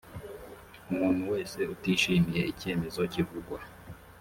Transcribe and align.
umuntu 0.91 1.21
wese 1.33 1.59
utishimiye 1.73 2.41
icyemezo 2.51 3.01
kivugwa 3.13 3.57